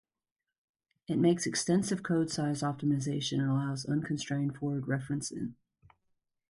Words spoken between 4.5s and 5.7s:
forward referencing.